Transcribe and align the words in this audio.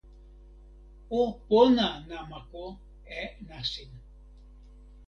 o 1.19 1.21
pona 1.47 1.87
namako 2.07 2.65
e 3.19 3.21
nasin. 3.47 3.91